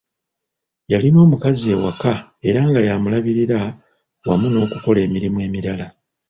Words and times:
Yalina 0.91 1.17
omukozi 1.25 1.65
ewaka 1.75 2.13
era 2.47 2.59
nga 2.69 2.81
y'amulabirira 2.87 3.59
wamu 4.27 4.47
n'okukola 4.49 4.99
emirimu 5.07 5.37
emirala. 5.47 5.87